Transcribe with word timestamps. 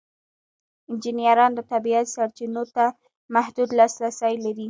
انجینران 0.89 1.51
د 1.55 1.59
طبیعت 1.71 2.05
سرچینو 2.15 2.63
ته 2.75 2.85
محدود 3.35 3.69
لاسرسی 3.77 4.33
لري. 4.43 4.59